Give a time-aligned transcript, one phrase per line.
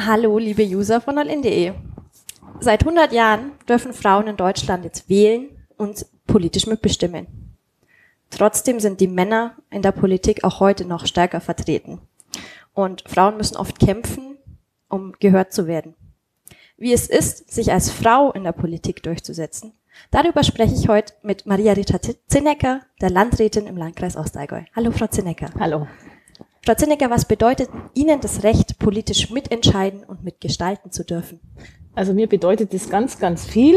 [0.00, 1.72] Hallo, liebe User von allin.de.
[2.60, 7.26] Seit 100 Jahren dürfen Frauen in Deutschland jetzt wählen und politisch mitbestimmen.
[8.30, 12.00] Trotzdem sind die Männer in der Politik auch heute noch stärker vertreten.
[12.74, 14.36] Und Frauen müssen oft kämpfen,
[14.88, 15.96] um gehört zu werden.
[16.76, 19.72] Wie es ist, sich als Frau in der Politik durchzusetzen,
[20.12, 24.62] darüber spreche ich heute mit Maria Rita Zinnecker, der Landrätin im Landkreis Ostallgäu.
[24.76, 25.50] Hallo, Frau Zinnecker.
[25.58, 25.88] Hallo.
[26.64, 31.40] Frau Zinnecker, was bedeutet Ihnen das Recht, politisch mitentscheiden und mitgestalten zu dürfen?
[31.94, 33.74] Also mir bedeutet das ganz, ganz viel,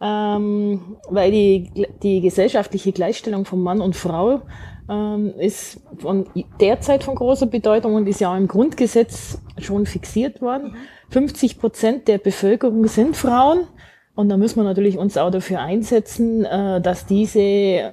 [0.00, 4.42] ähm, weil die, die gesellschaftliche Gleichstellung von Mann und Frau
[4.88, 6.28] ähm, ist von
[6.60, 10.76] derzeit von großer Bedeutung und ist ja auch im Grundgesetz schon fixiert worden.
[11.10, 13.66] 50 Prozent der Bevölkerung sind Frauen
[14.14, 17.92] und da müssen wir natürlich uns auch dafür einsetzen, äh, dass diese äh,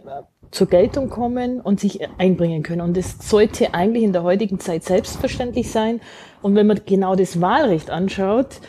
[0.56, 2.82] zur Geltung kommen und sich einbringen können.
[2.82, 6.00] Und das sollte eigentlich in der heutigen Zeit selbstverständlich sein.
[6.42, 8.62] Und wenn man genau das Wahlrecht anschaut,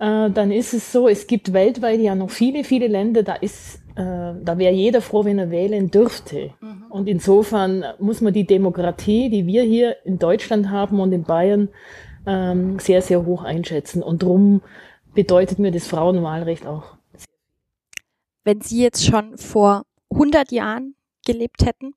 [0.00, 3.76] äh, dann ist es so, es gibt weltweit ja noch viele, viele Länder, da ist,
[3.94, 6.50] äh, da wäre jeder froh, wenn er wählen dürfte.
[6.60, 6.84] Mhm.
[6.90, 11.68] Und insofern muss man die Demokratie, die wir hier in Deutschland haben und in Bayern,
[12.26, 14.02] ähm, sehr, sehr hoch einschätzen.
[14.02, 14.60] Und darum
[15.14, 16.96] bedeutet mir das Frauenwahlrecht auch.
[18.44, 20.94] Wenn Sie jetzt schon vor 100 Jahren
[21.28, 21.94] gelebt hätten,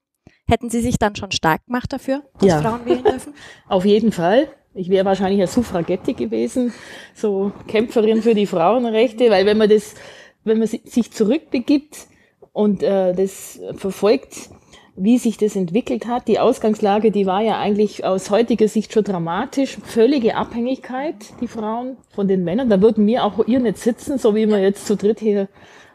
[0.48, 2.62] hätten Sie sich dann schon stark gemacht dafür, dass ja.
[2.62, 3.34] Frauen wählen dürfen?
[3.68, 4.50] Auf jeden Fall.
[4.74, 6.74] Ich wäre wahrscheinlich eine Suffragette gewesen,
[7.14, 9.96] so Kämpferin für die Frauenrechte, weil wenn man das,
[10.44, 12.08] wenn man sich zurückbegibt
[12.54, 14.50] und äh, das verfolgt,
[14.96, 19.04] wie sich das entwickelt hat, die Ausgangslage, die war ja eigentlich aus heutiger Sicht schon
[19.04, 19.78] dramatisch.
[19.84, 22.70] Völlige Abhängigkeit, die Frauen von den Männern.
[22.70, 25.48] Da würden wir auch ihr nicht sitzen, so wie wir jetzt zu dritt hier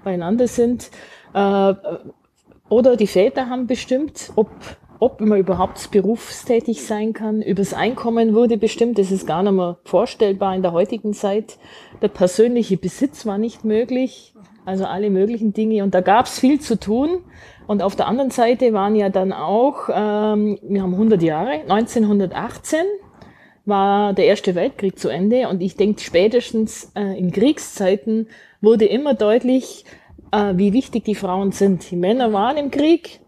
[0.03, 0.91] beieinander sind.
[1.35, 1.75] Äh,
[2.69, 4.51] oder die Väter haben bestimmt, ob,
[4.99, 7.43] ob man überhaupt berufstätig sein kann.
[7.43, 8.99] Übers Einkommen wurde bestimmt.
[8.99, 11.59] Das ist gar nicht mehr vorstellbar in der heutigen Zeit.
[12.03, 14.35] Der persönliche Besitz war nicht möglich.
[14.65, 15.85] Also alle möglichen Dinge.
[15.85, 17.21] Und da gab es viel zu tun.
[17.69, 22.81] Und auf der anderen Seite waren ja dann auch, ähm, wir haben 100 Jahre, 1918
[23.65, 25.49] war der Erste Weltkrieg zu Ende.
[25.49, 28.29] Und ich denke, spätestens äh, in Kriegszeiten
[28.61, 29.85] wurde immer deutlich,
[30.33, 31.91] wie wichtig die Frauen sind.
[31.91, 33.21] Die Männer waren im Krieg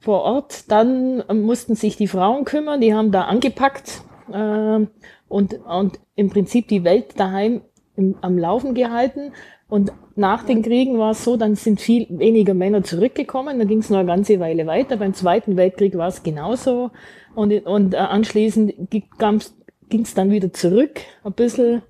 [0.00, 4.02] vor Ort, dann mussten sich die Frauen kümmern, die haben da angepackt
[4.32, 4.86] äh,
[5.28, 7.62] und, und im Prinzip die Welt daheim
[7.96, 9.32] im, am Laufen gehalten.
[9.68, 13.78] Und nach den Kriegen war es so, dann sind viel weniger Männer zurückgekommen, da ging
[13.78, 14.96] es noch eine ganze Weile weiter.
[14.96, 16.90] Beim Zweiten Weltkrieg war es genauso.
[17.34, 21.82] Und, und äh, anschließend ging es dann wieder zurück ein bisschen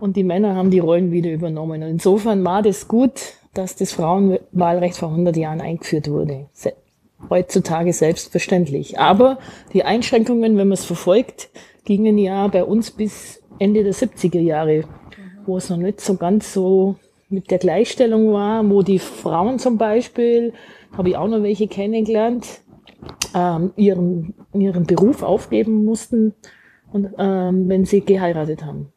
[0.00, 1.82] und die Männer haben die Rollen wieder übernommen.
[1.82, 3.20] Und insofern war das gut,
[3.54, 6.46] dass das Frauenwahlrecht vor 100 Jahren eingeführt wurde.
[7.30, 8.98] Heutzutage selbstverständlich.
[8.98, 9.38] Aber
[9.72, 11.48] die Einschränkungen, wenn man es verfolgt,
[11.84, 14.84] gingen ja bei uns bis Ende der 70er Jahre,
[15.46, 16.96] wo es noch nicht so ganz so
[17.28, 20.52] mit der Gleichstellung war, wo die Frauen zum Beispiel,
[20.96, 22.46] habe ich auch noch welche kennengelernt,
[23.34, 26.34] ähm, ihren, ihren Beruf aufgeben mussten,
[26.94, 28.92] und, ähm, wenn sie geheiratet haben.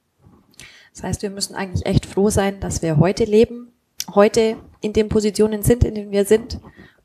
[0.93, 3.73] Das heißt, wir müssen eigentlich echt froh sein, dass wir heute leben,
[4.13, 6.59] heute in den Positionen sind, in denen wir sind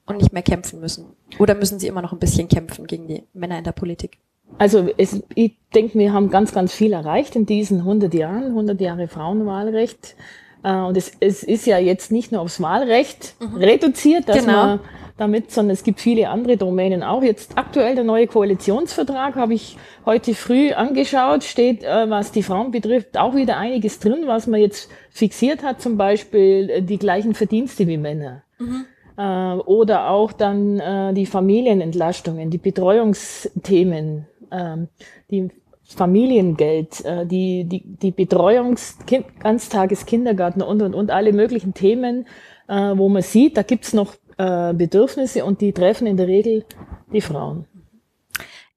[0.07, 1.07] und nicht mehr kämpfen müssen?
[1.39, 4.19] Oder müssen sie immer noch ein bisschen kämpfen gegen die Männer in der Politik?
[4.59, 8.81] Also es, ich denke, wir haben ganz, ganz viel erreicht in diesen 100 Jahren, 100
[8.81, 10.15] Jahre Frauenwahlrecht.
[10.63, 13.57] Äh, und es, es ist ja jetzt nicht nur aufs Wahlrecht mhm.
[13.57, 14.53] reduziert, dass genau.
[14.53, 14.81] man
[15.19, 17.23] damit, sondern es gibt viele andere Domänen auch.
[17.23, 22.71] Jetzt aktuell der neue Koalitionsvertrag habe ich heute früh angeschaut, steht, äh, was die Frauen
[22.71, 27.35] betrifft, auch wieder einiges drin, was man jetzt fixiert hat, zum Beispiel äh, die gleichen
[27.35, 28.43] Verdienste wie Männer.
[28.59, 28.87] Mhm.
[29.15, 34.89] Oder auch dann äh, die Familienentlastungen, die Betreuungsthemen, ähm,
[35.31, 35.51] die
[35.93, 38.97] Familiengeld, äh, die, die, die Betreuungs-,
[39.41, 42.27] Ganztageskindergarten und, und, und alle möglichen Themen,
[42.69, 46.65] äh, wo man sieht, da gibt's noch äh, Bedürfnisse und die treffen in der Regel
[47.13, 47.67] die Frauen.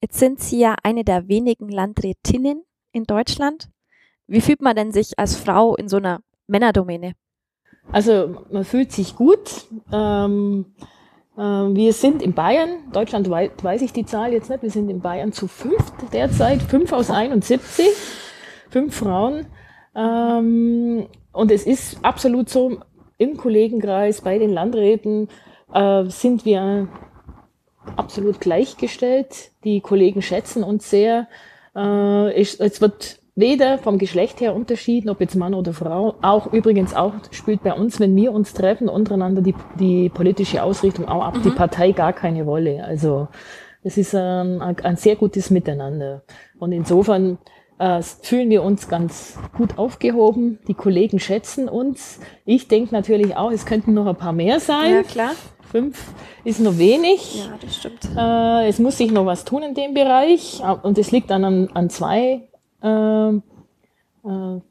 [0.01, 3.69] Jetzt sind Sie ja eine der wenigen Landrätinnen in Deutschland.
[4.27, 7.13] Wie fühlt man denn sich als Frau in so einer Männerdomäne?
[7.91, 9.67] Also man fühlt sich gut.
[9.91, 10.94] Ähm, äh,
[11.37, 15.33] wir sind in Bayern, Deutschland weiß ich die Zahl jetzt nicht, wir sind in Bayern
[15.33, 17.87] zu fünf derzeit, fünf aus 71,
[18.69, 19.45] fünf Frauen.
[19.95, 22.79] Ähm, und es ist absolut so,
[23.17, 25.29] im Kollegenkreis, bei den Landräten
[25.73, 26.87] äh, sind wir
[27.95, 29.51] absolut gleichgestellt.
[29.63, 31.27] Die Kollegen schätzen uns sehr.
[31.75, 36.15] Äh, es wird weder vom Geschlecht her unterschieden, ob jetzt Mann oder Frau.
[36.21, 41.07] Auch übrigens auch spielt bei uns, wenn wir uns treffen, untereinander die, die politische Ausrichtung
[41.07, 41.43] auch ab, mhm.
[41.43, 42.83] die Partei gar keine Rolle.
[42.85, 43.27] Also
[43.83, 46.23] es ist ein, ein sehr gutes Miteinander.
[46.57, 47.37] Und insofern
[47.77, 50.59] äh, fühlen wir uns ganz gut aufgehoben.
[50.67, 52.19] Die Kollegen schätzen uns.
[52.45, 54.93] Ich denke natürlich auch, es könnten noch ein paar mehr sein.
[54.93, 55.31] Ja, klar.
[55.69, 56.13] Fünf
[56.45, 57.45] ist noch wenig.
[57.45, 58.07] Ja, das stimmt.
[58.17, 60.61] Äh, es muss sich noch was tun in dem Bereich.
[60.83, 62.47] Und es liegt dann an, an zwei,
[62.85, 64.61] äh, äh,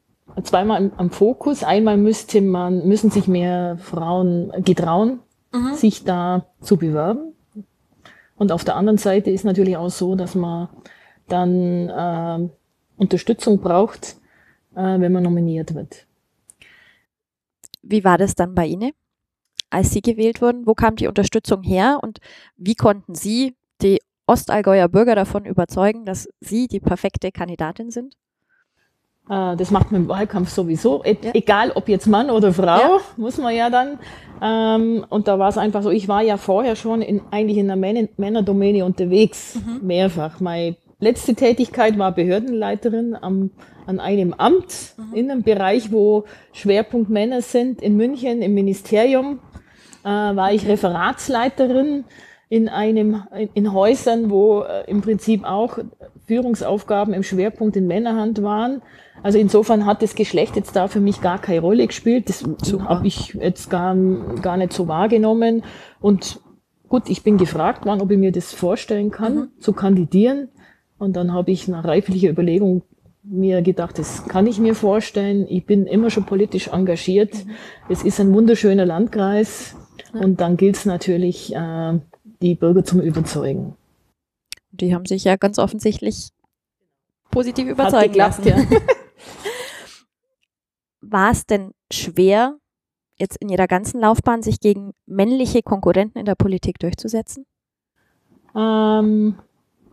[0.43, 1.63] zweimal am, am Fokus.
[1.63, 5.19] Einmal müsste man, müssen sich mehr Frauen getrauen,
[5.51, 5.73] Mhm.
[5.75, 7.33] sich da zu bewerben.
[8.35, 10.67] Und auf der anderen Seite ist natürlich auch so, dass man
[11.27, 12.49] dann äh,
[12.97, 14.17] Unterstützung braucht,
[14.75, 16.05] äh, wenn man nominiert wird.
[17.81, 18.91] Wie war das dann bei Ihnen,
[19.69, 20.67] als Sie gewählt wurden?
[20.67, 22.19] Wo kam die Unterstützung her und
[22.57, 28.15] wie konnten Sie die Ostallgäuer Bürger davon überzeugen, dass Sie die perfekte Kandidatin sind?
[29.29, 31.31] Äh, das macht man im Wahlkampf sowieso, e Ja.
[31.33, 32.97] egal ob jetzt Mann oder Frau, Ja.
[33.17, 33.99] muss man ja dann.
[34.41, 37.67] Ähm, und da war es einfach so, ich war ja vorher schon in, eigentlich in
[37.67, 40.39] der Männer Männerdomäne unterwegs, mehrfach.
[40.39, 43.51] Meine letzte Tätigkeit war Behördenleiterin am,
[43.85, 49.39] an einem Amt in einem Bereich, wo Schwerpunkt Männer sind, in München im Ministerium.
[50.03, 52.05] Äh, war ich Referatsleiterin
[52.49, 55.79] in einem in, Häusern, wo äh, im Prinzip auch
[56.27, 58.81] Führungsaufgaben im Schwerpunkt in Männerhand waren.
[59.23, 62.29] Also insofern hat das Geschlecht jetzt da für mich gar keine Rolle gespielt.
[62.29, 62.43] Das
[62.87, 63.95] habe ich jetzt gar,
[64.41, 65.63] gar nicht so wahrgenommen.
[65.99, 66.39] Und
[66.89, 70.49] gut, ich bin gefragt worden, ob ich mir das vorstellen kann, zu kandidieren.
[70.97, 72.83] Und dann habe ich nach reiflicher Überlegung
[73.23, 75.47] mir gedacht, das kann ich mir vorstellen.
[75.49, 77.33] Ich bin immer schon politisch engagiert.
[77.89, 79.75] Es ist ein wunderschöner Landkreis.
[80.13, 81.99] Und dann gilt es natürlich, äh,
[82.41, 83.75] die Bürger zum Überzeugen.
[84.71, 86.29] Die haben sich ja ganz offensichtlich
[87.31, 88.69] positiv überzeugen geklappt, lassen.
[88.71, 88.77] ja.
[91.01, 92.57] War es denn schwer,
[93.17, 97.45] jetzt in Ihrer ganzen Laufbahn sich gegen männliche Konkurrenten in der Politik durchzusetzen?
[98.55, 99.35] Ähm,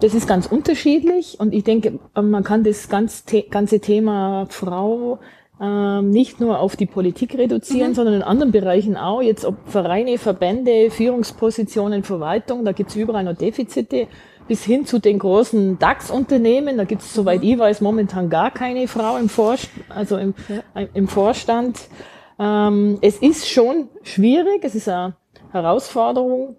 [0.01, 5.21] das ist ganz unterschiedlich und ich denke, man kann das ganz ganze Thema Frau
[5.61, 9.23] ähm, nicht nur auf die Politik reduzieren, sondern in anderen Bereichen auch.
[9.23, 14.09] Jetzt ob Vereine, Verbände, Führungspositionen, Verwaltung, da gibt es überall noch Defizite,
[14.49, 16.77] bis hin zu den großen DAX-Unternehmen.
[16.77, 20.35] Da gibt es, soweit ich weiß, momentan gar keine Frau im, Vorst also im,
[20.95, 21.81] im Vorstand.
[22.39, 25.15] Ähm, es ist schon schwierig, es ist eine
[25.53, 26.57] Herausforderung.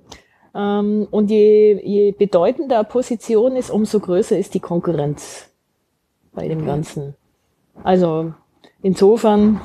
[0.56, 5.50] Ähm, und je, je bedeutender eine Position ist, umso größer ist die Konkurrenz
[6.34, 7.16] bei dem Ganzen.
[7.84, 8.34] Also
[8.84, 9.60] insofern,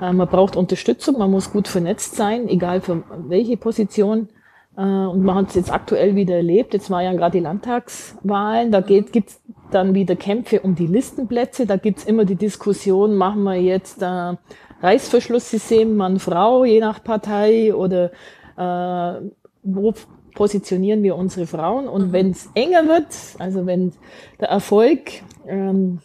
[0.00, 4.28] äh, man braucht Unterstützung, man muss gut vernetzt sein, egal für welche Position.
[4.76, 6.72] Äh, und man hat es jetzt aktuell wieder erlebt.
[6.72, 8.72] Jetzt war ja gerade die Landtagswahlen.
[8.72, 11.66] Da geht, gibt's dann wieder Kämpfe um die Listenplätze.
[11.66, 14.34] Da gibt's immer die Diskussion, machen wir jetzt äh,
[14.82, 18.10] Reißverschlusssystem Mann-Frau, je nach Partei oder
[18.56, 19.20] äh,
[19.62, 19.94] wo
[20.34, 21.88] positionieren wir unsere Frauen.
[21.88, 23.06] Und wenn es enger wird,
[23.38, 23.92] also wenn
[24.38, 25.00] der Erfolg
[25.48, 26.00] ähm,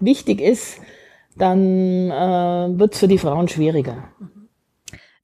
[0.00, 0.80] wichtig ist,
[1.36, 4.04] dann äh, wird es für die Frauen schwieriger.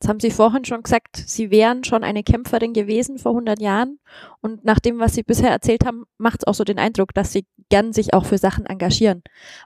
[0.01, 3.99] Jetzt haben Sie vorhin schon gesagt, Sie wären schon eine Kämpferin gewesen vor 100 Jahren.
[4.41, 7.33] Und nach dem, was Sie bisher erzählt haben, macht es auch so den Eindruck, dass
[7.33, 9.23] Sie gern sich auch für Sachen engagieren.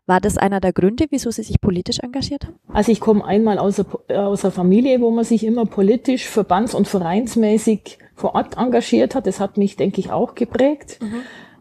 [0.07, 2.55] War das einer der Gründe, wieso Sie sich politisch engagiert haben?
[2.73, 6.27] Also ich komme einmal aus einer, äh, aus einer Familie, wo man sich immer politisch,
[6.27, 9.27] verbands- und vereinsmäßig vor Ort engagiert hat.
[9.27, 10.99] Das hat mich, denke ich, auch geprägt.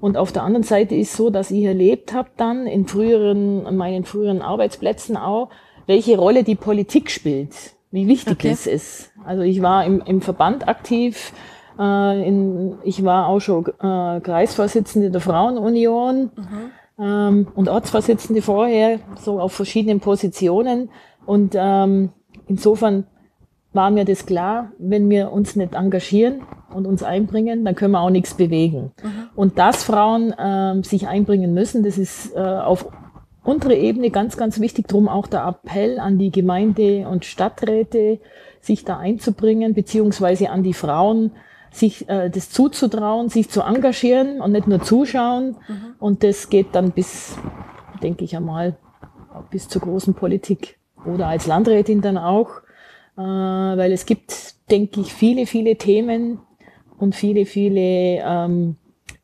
[0.02, 4.04] Und auf der anderen Seite ist so, dass ich erlebt habe dann in früheren, meinen
[4.04, 5.50] früheren Arbeitsplätzen auch,
[5.86, 8.50] welche Rolle die Politik spielt, wie wichtig Okay.
[8.50, 9.12] es ist.
[9.24, 11.34] Also ich war im, im Verband aktiv,
[11.80, 16.32] äh, in, ich war auch schon äh, Kreisvorsitzende der Frauenunion
[17.00, 20.90] ähm, und Ortsvorsitzende vorher, so auf verschiedenen Positionen.
[21.28, 22.10] Und ähm,
[22.48, 23.06] insofern
[23.74, 26.42] war mir das klar, wenn wir uns nicht engagieren
[26.74, 28.92] und uns einbringen, dann können wir auch nichts bewegen.
[29.36, 32.88] Und dass Frauen ähm, sich einbringen müssen, das ist äh, auf
[33.44, 34.88] unserer Ebene ganz, ganz wichtig.
[34.88, 38.20] Drum auch der Appell an die Gemeinde- und Stadträte,
[38.60, 41.32] sich da einzubringen, beziehungsweise an die Frauen,
[41.72, 45.56] sich äh, das zuzutrauen, sich zu engagieren und nicht nur zuschauen.
[46.00, 47.38] Und das geht dann bis,
[48.04, 48.78] denke ich einmal,
[49.50, 52.50] bis zur großen Politik oder als Landrätin dann auch,
[53.18, 56.40] äh, weil es gibt, denke ich, viele, viele Themen
[57.00, 58.76] und viele, viele ähm,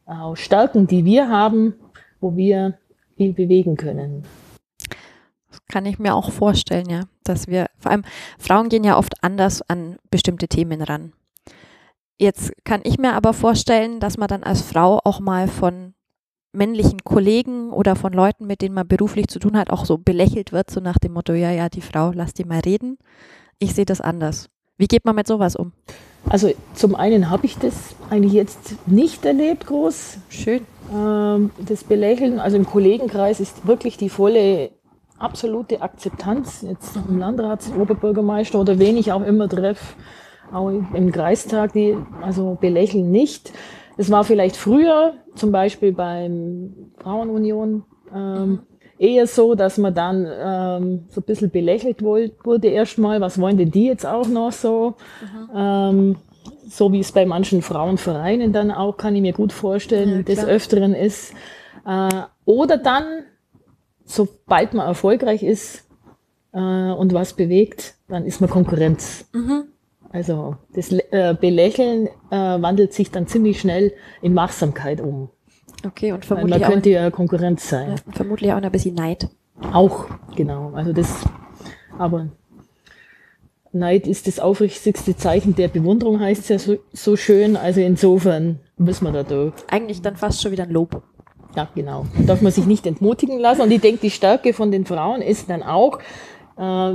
[0.08, 1.76] auch Stärken, die wir haben,
[2.20, 2.78] wo wir
[3.16, 4.24] viel bewegen können.
[5.50, 7.02] Das kann ich mir auch vorstellen, ja.
[7.24, 8.04] Dass wir, vor allem
[8.40, 11.14] Frauen gehen ja oft anders an bestimmte Themen ran.
[12.20, 15.94] Jetzt kann ich mir aber vorstellen, dass man dann als Frau auch mal von
[16.52, 20.52] männlichen Kollegen oder von Leuten, mit denen man beruflich zu tun hat, auch so belächelt
[20.52, 22.98] wird, so nach dem Motto, ja, ja, die Frau, lass die mal reden.
[23.60, 24.50] Ich sehe das anders.
[24.78, 25.74] Wie geht man mit sowas um?
[26.30, 30.18] Also zum einen habe ich das eigentlich jetzt nicht erlebt groß.
[30.30, 30.62] Schön.
[30.94, 34.72] ähm, das Belächeln, also im Kollegenkreis ist wirklich die volle
[35.18, 39.96] absolute Akzeptanz, jetzt im Landrat, Oberbürgermeister oder wen ich auch immer treffe,
[40.52, 43.52] auch im Kreistag, die also belächeln nicht.
[43.98, 48.60] Es war vielleicht früher, zum Beispiel beim Frauenunion, ähm,
[49.00, 53.72] eher so, dass man dann ähm, so ein bisschen belächelt wurde erstmal, was wollen denn
[53.72, 54.96] die jetzt auch noch so?
[55.56, 56.18] Ähm,
[56.70, 60.46] so wie es bei manchen Frauenvereinen dann auch, kann ich mir gut vorstellen, ja, des
[60.46, 61.34] Öfteren ist.
[61.86, 62.10] Äh,
[62.46, 63.24] oder dann,
[64.06, 65.88] sobald man erfolgreich ist
[66.54, 69.25] äh, und was bewegt, dann ist man Konkurrenz.
[69.34, 69.66] Mhm.
[70.10, 75.30] Also das äh, Belächeln äh, wandelt sich dann ziemlich schnell in Machsamkeit um.
[75.86, 77.92] Okay, und vermutlich man könnte ja Konkurrenz sein.
[77.92, 79.30] Ja, vermutlich auch ein bisschen Neid.
[79.74, 80.06] Auch,
[80.36, 80.72] genau.
[80.74, 81.26] Also das,
[81.98, 82.28] aber
[83.72, 87.56] Neid ist das aufrichtigste Zeichen der Bewunderung, heißt es ja so, so schön.
[87.56, 89.54] Also insofern müssen wir da durch.
[89.70, 91.02] Eigentlich dann fast schon wieder ein Lob.
[91.56, 92.06] Ja, genau.
[92.18, 93.62] Da darf man sich nicht entmutigen lassen.
[93.62, 96.00] Und ich denke, die Stärke von den Frauen ist dann auch,
[96.58, 96.94] äh,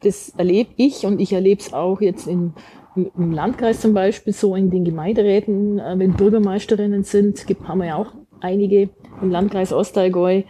[0.00, 2.54] das erlebe ich und ich erlebe es auch jetzt in,
[2.94, 7.88] im Landkreis zum Beispiel, so in den Gemeinderäten, äh, wenn Bürgermeisterinnen sind, gibt, haben wir
[7.88, 10.42] ja auch einige im Landkreis Ostallgäu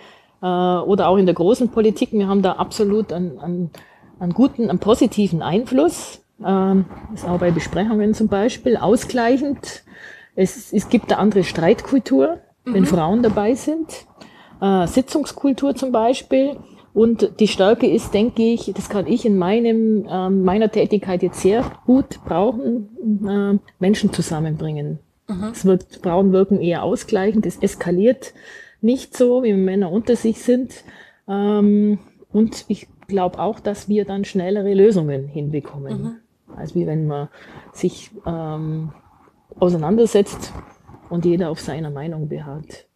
[0.42, 2.12] äh, oder auch in der großen Politik.
[2.12, 3.70] Wir haben da absolut einen, einen,
[4.18, 6.24] einen guten, einen positiven Einfluss.
[6.44, 9.84] Ähm, ist auch bei Besprechungen zum Beispiel ausgleichend.
[10.34, 12.74] Es, es gibt eine andere Streitkultur, mhm.
[12.74, 14.06] wenn Frauen dabei sind.
[14.60, 16.56] Äh, Sitzungskultur zum Beispiel.
[16.94, 21.40] Und die Stärke ist, denke ich, das kann ich in meinem, äh, meiner Tätigkeit jetzt
[21.40, 22.88] sehr gut brauchen,
[23.26, 24.98] äh, Menschen zusammenbringen.
[25.26, 25.44] Mhm.
[25.52, 28.34] Es wird, Frauen wirken eher ausgleichend, es eskaliert
[28.82, 30.84] nicht so, wie Männer unter sich sind.
[31.28, 31.98] Ähm,
[32.32, 36.56] und ich glaube auch, dass wir dann schnellere Lösungen hinbekommen, mhm.
[36.56, 37.28] als wie wenn man
[37.72, 38.92] sich ähm,
[39.58, 40.52] auseinandersetzt
[41.08, 42.86] und jeder auf seiner Meinung beharrt.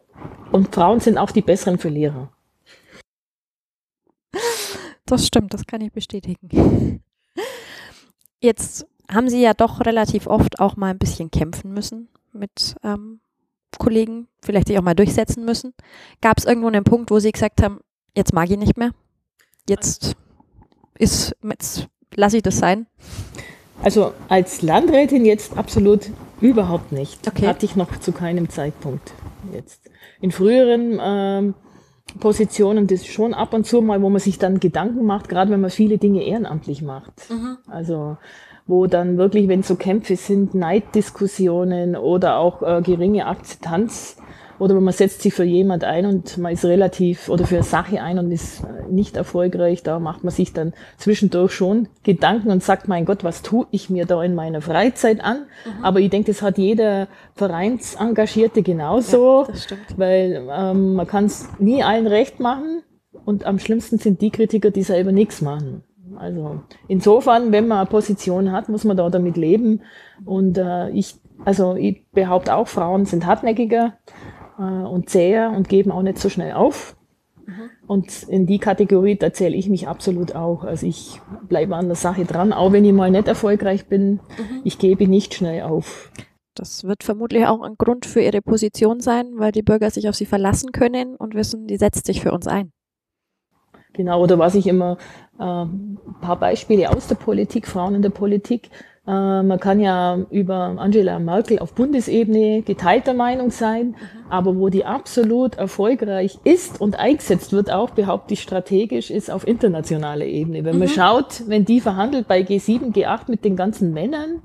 [0.52, 2.30] Und Frauen sind auch die besseren Verlierer.
[5.06, 7.02] Das stimmt, das kann ich bestätigen.
[8.40, 13.20] Jetzt haben Sie ja doch relativ oft auch mal ein bisschen kämpfen müssen mit ähm,
[13.78, 15.74] Kollegen, vielleicht sich auch mal durchsetzen müssen.
[16.20, 17.80] Gab es irgendwo einen Punkt, wo Sie gesagt haben,
[18.14, 18.90] jetzt mag ich nicht mehr?
[19.68, 20.16] Jetzt
[20.98, 22.86] ist, jetzt lasse ich das sein?
[23.82, 26.10] Also als Landrätin jetzt absolut
[26.40, 27.26] überhaupt nicht.
[27.28, 27.46] Okay.
[27.46, 29.12] Hatte ich noch zu keinem Zeitpunkt
[29.52, 29.80] jetzt.
[30.20, 31.54] In früheren ähm,
[32.20, 35.60] Positionen, das schon ab und zu mal, wo man sich dann Gedanken macht, gerade wenn
[35.60, 37.30] man viele Dinge ehrenamtlich macht.
[37.30, 37.58] Mhm.
[37.68, 38.16] Also
[38.66, 44.16] wo dann wirklich, wenn so Kämpfe sind, Neiddiskussionen oder auch äh, geringe Akzeptanz
[44.58, 48.02] oder man setzt sich für jemand ein und man ist relativ oder für eine Sache
[48.02, 52.88] ein und ist nicht erfolgreich, da macht man sich dann zwischendurch schon Gedanken und sagt,
[52.88, 55.46] mein Gott, was tue ich mir da in meiner Freizeit an?
[55.64, 55.84] Mhm.
[55.84, 59.80] Aber ich denke, das hat jeder Vereinsengagierte genauso, ja, das stimmt.
[59.96, 62.82] weil ähm, man kann es nie allen recht machen
[63.24, 65.82] und am schlimmsten sind die Kritiker, die selber nichts machen.
[66.18, 69.82] Also insofern, wenn man eine Position hat, muss man da damit leben.
[70.24, 73.94] Und äh, ich, also ich behaupte auch, Frauen sind hartnäckiger
[74.58, 76.96] äh, und zäher und geben auch nicht so schnell auf.
[77.46, 77.70] Mhm.
[77.86, 80.64] Und in die Kategorie, da zähle ich mich absolut auch.
[80.64, 84.12] Also ich bleibe an der Sache dran, auch wenn ich mal nicht erfolgreich bin.
[84.12, 84.20] Mhm.
[84.64, 86.10] Ich gebe nicht schnell auf.
[86.54, 90.16] Das wird vermutlich auch ein Grund für Ihre Position sein, weil die Bürger sich auf
[90.16, 92.72] Sie verlassen können und wissen, die setzt sich für uns ein.
[93.92, 94.98] Genau, oder was ich immer,
[95.38, 98.70] äh, ein paar Beispiele aus der Politik, Frauen in der Politik,
[99.06, 103.96] man kann ja über Angela Merkel auf Bundesebene geteilter Meinung sein, mhm.
[104.30, 109.46] aber wo die absolut erfolgreich ist und eingesetzt wird, auch behaupte ich strategisch, ist auf
[109.46, 110.64] internationaler Ebene.
[110.64, 110.80] Wenn mhm.
[110.80, 114.42] man schaut, wenn die verhandelt bei G7, G8 mit den ganzen Männern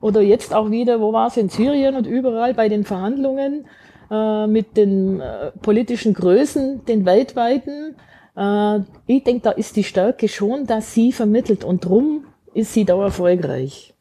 [0.00, 3.66] oder jetzt auch wieder, wo war es in Syrien und überall bei den Verhandlungen
[4.10, 7.96] äh, mit den äh, politischen Größen, den weltweiten,
[8.36, 12.84] äh, ich denke, da ist die Stärke schon, dass sie vermittelt und drum ist sie
[12.84, 13.94] da erfolgreich.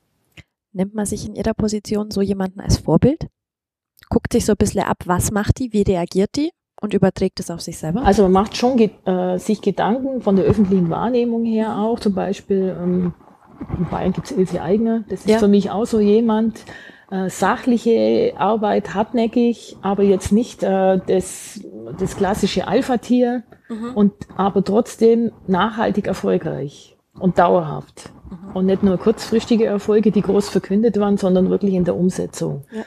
[0.71, 3.27] Nimmt man sich in ihrer Position so jemanden als Vorbild?
[4.09, 6.51] Guckt sich so ein bisschen ab, was macht die, wie reagiert die
[6.81, 8.03] und überträgt es auf sich selber?
[8.03, 11.99] Also man macht schon äh, sich Gedanken von der öffentlichen Wahrnehmung her auch.
[11.99, 13.13] Zum Beispiel ähm,
[13.77, 15.03] in Bayern gibt es Ilse Eigner.
[15.09, 15.39] Das ist ja.
[15.39, 16.63] für mich auch so jemand,
[17.11, 21.61] äh, sachliche Arbeit, hartnäckig, aber jetzt nicht äh, das,
[21.97, 23.93] das klassische Alpha-Tier mhm.
[23.95, 28.11] und aber trotzdem nachhaltig erfolgreich und dauerhaft.
[28.29, 28.55] Mhm.
[28.55, 32.63] Und nicht nur kurzfristige Erfolge, die groß verkündet waren, sondern wirklich in der Umsetzung.
[32.71, 32.83] Ja.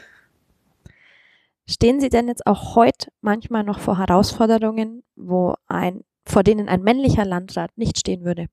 [1.68, 6.82] Stehen Sie denn jetzt auch heute manchmal noch vor Herausforderungen, wo ein, vor denen ein
[6.82, 8.46] männlicher Landrat nicht stehen würde?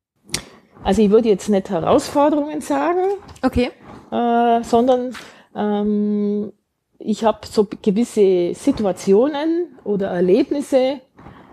[0.83, 3.01] Also ich würde jetzt nicht Herausforderungen sagen,
[3.41, 3.71] okay.
[4.11, 5.13] äh, sondern
[5.55, 6.53] ähm,
[6.99, 11.01] ich habe so gewisse Situationen oder Erlebnisse,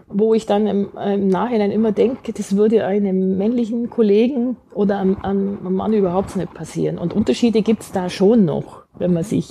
[0.08, 5.16] wo ich dann im, im Nachhinein immer denke, das würde einem männlichen Kollegen oder einem,
[5.22, 6.98] einem Mann überhaupt nicht passieren.
[6.98, 9.48] Und Unterschiede gibt's da schon noch, wenn man sich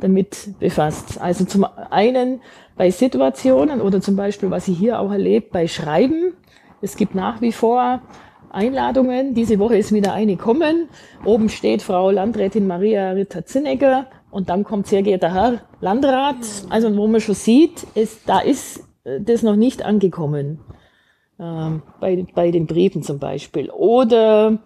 [0.00, 1.20] damit befasst.
[1.20, 2.40] Also zum einen
[2.76, 6.34] bei Situationen oder zum Beispiel, was ich hier auch erlebe, bei Schreiben.
[6.80, 8.02] Es gibt nach wie vor
[8.50, 9.34] Einladungen.
[9.34, 10.88] Diese Woche ist wieder eine kommen.
[11.24, 16.36] Oben steht Frau Landrätin Maria Ritter-Zinnecker und dann kommt sehr geehrter Herr Landrat.
[16.68, 20.60] Also wo man schon sieht, ist, da ist äh, das noch nicht angekommen.
[21.38, 23.70] Ähm, bei, bei den Briefen zum Beispiel.
[23.70, 24.58] Oder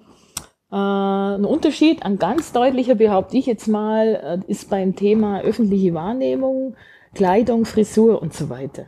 [0.71, 5.95] äh, ein Unterschied, ein ganz deutlicher behaupte ich jetzt mal, äh, ist beim Thema öffentliche
[5.95, 6.77] Wahrnehmung,
[7.15, 8.87] Kleidung, Frisur und so weiter.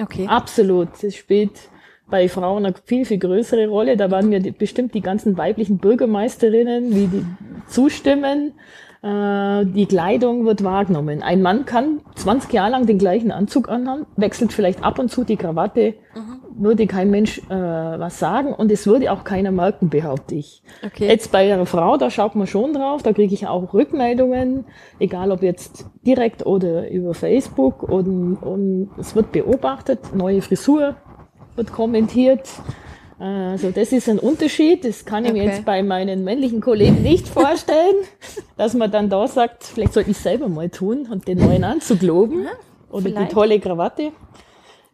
[0.00, 0.26] Okay.
[0.26, 0.88] Absolut.
[1.02, 1.70] Das spielt
[2.10, 3.96] bei Frauen eine viel, viel größere Rolle.
[3.96, 7.26] Da waren mir bestimmt die ganzen weiblichen Bürgermeisterinnen, wie die
[7.66, 8.54] zustimmen.
[9.00, 11.22] Äh, die Kleidung wird wahrgenommen.
[11.22, 15.22] Ein Mann kann 20 Jahre lang den gleichen Anzug anhaben, wechselt vielleicht ab und zu
[15.22, 16.64] die Krawatte, mhm.
[16.64, 20.62] würde kein Mensch äh, was sagen und es würde auch keiner merken, behaupte ich.
[20.84, 21.06] Okay.
[21.06, 24.64] Jetzt bei einer Frau, da schaut man schon drauf, da kriege ich auch Rückmeldungen,
[24.98, 30.96] egal ob jetzt direkt oder über Facebook und, und es wird beobachtet, neue Frisur
[31.54, 32.48] wird kommentiert.
[33.18, 35.40] Also das ist ein Unterschied, das kann ich okay.
[35.40, 37.96] mir jetzt bei meinen männlichen Kollegen nicht vorstellen,
[38.56, 42.02] dass man dann da sagt, vielleicht sollte ich selber mal tun und den neuen Anzug
[42.02, 42.50] loben ja,
[42.90, 43.30] oder vielleicht.
[43.30, 44.12] die tolle Krawatte.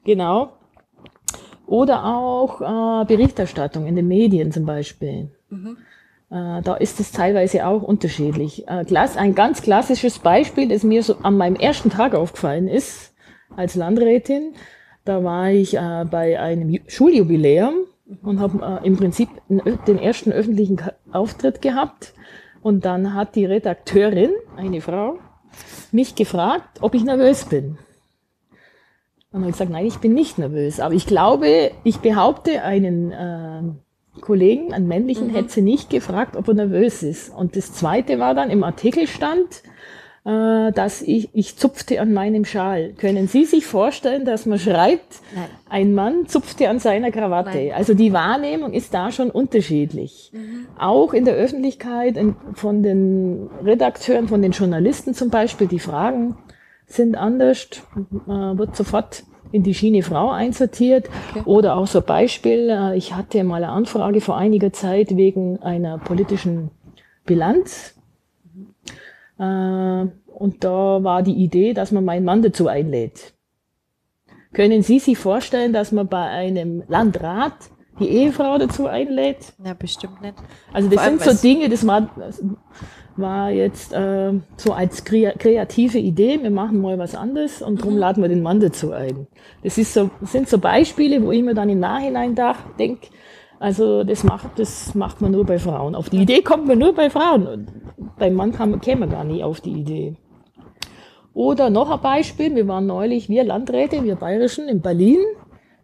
[0.04, 0.52] Genau.
[1.66, 5.30] Oder auch äh, Berichterstattung in den Medien zum Beispiel.
[5.50, 5.76] Mhm.
[6.30, 8.66] Äh, da ist es teilweise auch unterschiedlich.
[8.68, 13.14] Äh, ein ganz klassisches Beispiel, das mir so an meinem ersten Tag aufgefallen ist
[13.54, 14.54] als Landrätin,
[15.04, 17.86] da war ich äh, bei einem Schuljubiläum
[18.22, 20.80] und habe äh, im Prinzip den ersten öffentlichen
[21.12, 22.14] Auftritt gehabt.
[22.62, 25.18] Und dann hat die Redakteurin, eine Frau,
[25.92, 27.78] mich gefragt, ob ich nervös bin.
[29.30, 30.80] Und habe ich gesagt, nein, ich bin nicht nervös.
[30.80, 35.34] Aber ich glaube, ich behaupte, einen äh, Kollegen, einen männlichen, mhm.
[35.34, 37.34] hätte sie nicht gefragt, ob er nervös ist.
[37.34, 39.62] Und das Zweite war dann, im Artikel stand,
[40.24, 42.94] äh, dass ich, ich zupfte an meinem Schal.
[42.94, 45.48] Können Sie sich vorstellen, dass man schreibt, Nein.
[45.68, 47.58] ein Mann zupfte an seiner Krawatte?
[47.58, 47.72] Nein.
[47.72, 50.30] Also die Wahrnehmung ist da schon unterschiedlich.
[50.32, 50.66] Mhm.
[50.78, 52.18] Auch in der Öffentlichkeit,
[52.54, 56.36] von den Redakteuren, von den Journalisten zum Beispiel, die Fragen
[56.86, 57.68] sind anders,
[58.26, 61.08] äh, wird sofort in die Schiene Frau einsortiert.
[61.30, 61.42] Okay.
[61.44, 65.98] Oder auch so Beispiel, äh, ich hatte mal eine Anfrage vor einiger Zeit wegen einer
[65.98, 66.70] politischen
[67.26, 67.94] Bilanz
[69.36, 73.34] und da war die Idee, dass man meinen Mann dazu einlädt.
[74.52, 77.54] Können Sie sich vorstellen, dass man bei einem Landrat
[77.98, 79.52] die Ehefrau dazu einlädt?
[79.64, 80.34] Ja, bestimmt nicht.
[80.72, 82.08] Also das sind so Dinge, das war,
[83.16, 88.00] war jetzt äh, so als kreative Idee, wir machen mal was anderes und darum mhm.
[88.00, 89.26] laden wir den Mann dazu ein.
[89.62, 92.36] Das, ist so, das sind so Beispiele, wo ich mir dann im Nachhinein
[92.78, 93.08] denke,
[93.64, 95.94] also das macht, das macht man nur bei Frauen.
[95.94, 97.66] Auf die Idee kommt man nur bei Frauen.
[98.18, 100.16] Beim Mann kam, käme man gar nicht auf die Idee.
[101.32, 105.16] Oder noch ein Beispiel, wir waren neulich, wir Landräte, wir Bayerischen in Berlin,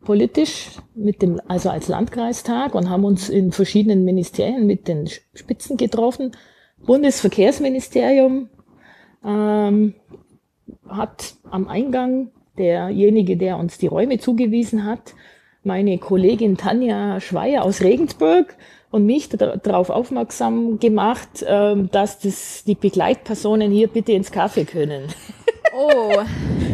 [0.04, 5.78] politisch mit dem, also als Landkreistag und haben uns in verschiedenen Ministerien mit den Spitzen
[5.78, 6.32] getroffen.
[6.84, 8.50] Bundesverkehrsministerium
[9.24, 9.94] ähm,
[10.86, 15.14] hat am Eingang derjenige, der uns die Räume zugewiesen hat,
[15.62, 18.54] meine Kollegin Tanja Schweier aus Regensburg
[18.90, 25.04] und mich darauf aufmerksam gemacht, ähm, dass das die Begleitpersonen hier bitte ins Kaffee können.
[25.72, 26.10] Oh.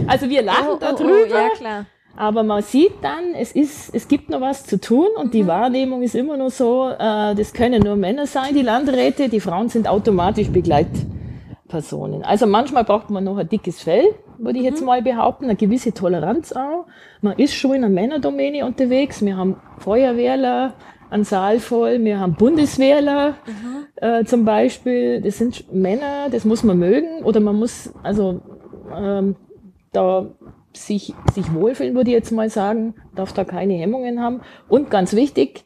[0.07, 1.05] Also wir lachen oh, darüber.
[1.05, 1.87] Oh, oh, ja, klar.
[2.17, 5.31] Aber man sieht dann, es ist, es gibt noch was zu tun und mhm.
[5.33, 9.41] die Wahrnehmung ist immer noch so, äh, das können nur Männer sein, die Landräte, die
[9.41, 10.49] Frauen sind automatisch
[11.67, 12.23] Begleitpersonen.
[12.23, 14.05] Also manchmal braucht man noch ein dickes Fell,
[14.39, 14.87] würde ich jetzt mhm.
[14.87, 16.87] mal behaupten, eine gewisse Toleranz auch.
[17.21, 19.25] Man ist schon in einer Männerdomäne unterwegs.
[19.25, 20.75] Wir haben Feuerwehrler,
[21.11, 23.87] einen Saal voll, wir haben Bundeswehrler mhm.
[23.97, 25.21] äh, zum Beispiel.
[25.21, 28.41] Das sind Männer, das muss man mögen oder man muss also
[28.95, 29.37] ähm,
[29.93, 30.27] da
[30.73, 34.43] sich, sich wohlfühlen, würde ich jetzt mal sagen, darf da keine Hemmungen haben.
[34.69, 35.65] Und ganz wichtig,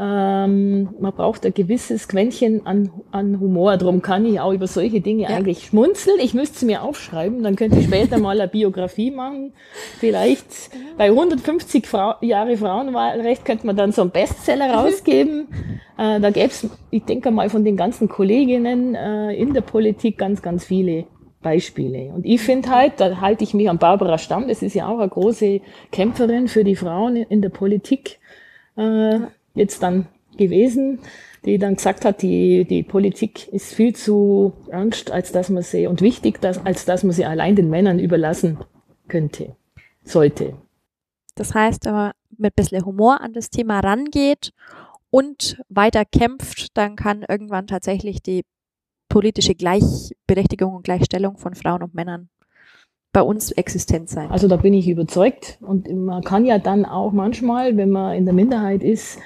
[0.00, 3.76] ähm, man braucht ein gewisses Quäntchen an, an Humor.
[3.76, 5.30] Darum kann ich auch über solche Dinge ja.
[5.30, 6.20] eigentlich schmunzeln.
[6.20, 9.52] Ich müsste es mir aufschreiben, dann könnte ich später mal eine Biografie machen.
[9.98, 15.48] Vielleicht bei 150 Frau, Jahre Frauenwahlrecht könnte man dann so einen Bestseller rausgeben.
[15.98, 20.16] äh, da gäbe es, ich denke mal, von den ganzen Kolleginnen äh, in der Politik
[20.16, 21.06] ganz, ganz viele
[21.42, 22.12] Beispiele.
[22.14, 25.00] Und ich finde halt, da halte ich mich an Barbara Stamm, das ist ja auch
[25.00, 28.20] eine große Kämpferin für die Frauen in der Politik.
[28.76, 29.20] Äh,
[29.58, 31.00] jetzt dann gewesen,
[31.44, 35.86] die dann gesagt hat, die, die Politik ist viel zu ernst, als dass man sie
[35.86, 38.58] und wichtig, dass, als dass man sie allein den Männern überlassen
[39.08, 39.56] könnte,
[40.02, 40.56] sollte.
[41.34, 44.52] Das heißt, wenn man mit ein bisschen Humor an das Thema rangeht
[45.10, 48.44] und weiter kämpft, dann kann irgendwann tatsächlich die
[49.08, 52.28] politische Gleichberechtigung und Gleichstellung von Frauen und Männern
[53.12, 54.30] bei uns existent sein.
[54.30, 55.58] Also da bin ich überzeugt.
[55.62, 59.18] Und man kann ja dann auch manchmal, wenn man in der Minderheit ist,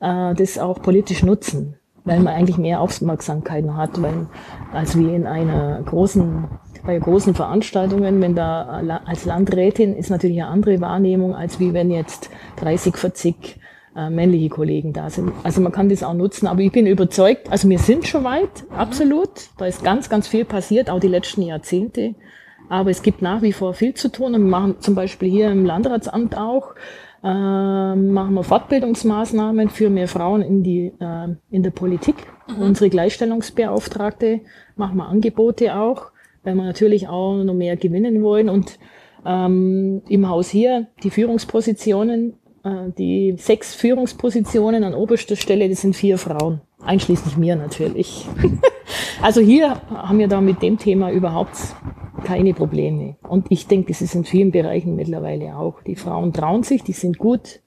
[0.00, 4.26] äh, das auch politisch nutzen, weil man eigentlich mehr Aufmerksamkeiten hat, weil,
[4.72, 6.48] als wie in einer großen,
[6.84, 11.90] bei großen Veranstaltungen, wenn da als Landrätin ist natürlich eine andere Wahrnehmung, als wie wenn
[11.90, 13.60] jetzt 30, 40
[13.96, 15.32] äh, männliche Kollegen da sind.
[15.42, 18.64] Also man kann das auch nutzen, aber ich bin überzeugt, also wir sind schon weit,
[18.70, 19.30] absolut.
[19.58, 22.14] Da ist ganz, ganz viel passiert, auch die letzten Jahrzehnte.
[22.68, 25.50] Aber es gibt nach wie vor viel zu tun und wir machen zum Beispiel hier
[25.50, 26.76] im Landratsamt auch,
[27.22, 32.16] äh, machen wir Fortbildungsmaßnahmen für mehr Frauen in, die, äh, in der Politik.
[32.48, 32.62] Mhm.
[32.62, 34.40] Unsere Gleichstellungsbeauftragte
[34.76, 38.78] machen wir Angebote auch, weil wir natürlich auch noch mehr gewinnen wollen und
[39.26, 45.96] ähm, im Haus hier die Führungspositionen äh, die sechs Führungspositionen an oberster Stelle, das sind
[45.96, 48.26] vier Frauen, einschließlich mir natürlich.
[49.22, 51.56] also hier haben wir da mit dem Thema überhaupt
[52.24, 53.16] keine Probleme.
[53.22, 55.82] Und ich denke, das ist in vielen Bereichen mittlerweile auch.
[55.82, 57.60] Die Frauen trauen sich, die sind gut.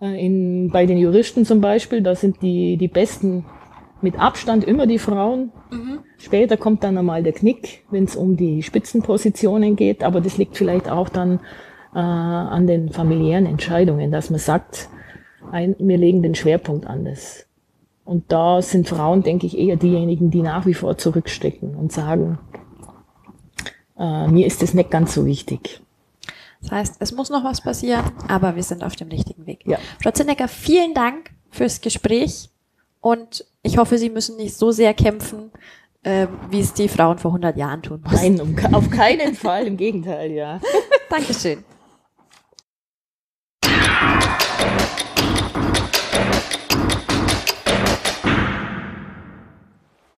[0.00, 3.44] Äh, in, bei den Juristen zum Beispiel, da sind die, die besten
[4.02, 5.52] mit Abstand immer die Frauen.
[5.70, 5.98] Mhm.
[6.18, 10.02] Später kommt dann einmal der Knick, wenn es um die Spitzenpositionen geht.
[10.02, 11.40] Aber das liegt vielleicht auch dann
[11.94, 14.88] äh, an den familiären Entscheidungen, dass man sagt,
[15.50, 17.46] ein, wir legen den Schwerpunkt anders.
[18.04, 22.38] Und da sind Frauen, denke ich, eher diejenigen, die nach wie vor zurückstecken und sagen,
[24.00, 25.80] äh, mir ist das nicht ganz so wichtig.
[26.62, 29.60] Das heißt, es muss noch was passieren, aber wir sind auf dem richtigen Weg.
[29.66, 29.78] Ja.
[30.02, 32.50] Frau Zinnecker, vielen Dank fürs Gespräch
[33.00, 35.50] und ich hoffe, Sie müssen nicht so sehr kämpfen,
[36.02, 38.36] äh, wie es die Frauen vor 100 Jahren tun mussten.
[38.36, 40.60] Nein, um, auf keinen Fall, im Gegenteil, ja.
[41.10, 41.64] Dankeschön.